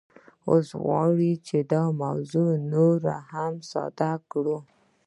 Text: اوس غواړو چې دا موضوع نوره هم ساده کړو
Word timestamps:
اوس 0.49 0.67
غواړو 0.83 1.31
چې 1.47 1.57
دا 1.71 1.83
موضوع 2.03 2.51
نوره 2.73 3.15
هم 3.31 3.53
ساده 3.71 4.11
کړو 4.31 4.57